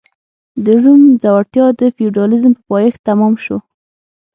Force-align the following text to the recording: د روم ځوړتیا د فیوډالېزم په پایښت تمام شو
د 0.65 0.65
روم 0.83 1.01
ځوړتیا 1.21 1.65
د 1.79 1.81
فیوډالېزم 1.95 2.53
په 2.57 2.61
پایښت 2.71 2.99
تمام 3.09 3.33
شو 3.43 3.57